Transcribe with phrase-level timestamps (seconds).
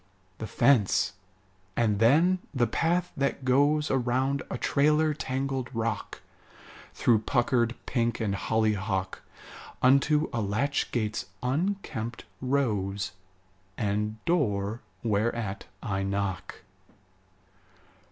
[0.39, 1.13] The fence;
[1.77, 6.21] and then the path that goes Around a trailer tangled rock,
[6.95, 9.21] Through puckered pink and hollyhock,
[9.79, 13.11] Unto a latch gate's unkempt rose,
[13.77, 16.63] And door whereat I knock.